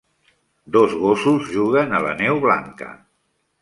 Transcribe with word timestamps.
Dos 0.77 0.95
gossos 1.03 1.53
juguen 1.53 1.95
a 1.99 2.03
la 2.09 2.17
neu 2.25 2.45
blanca. 2.51 2.95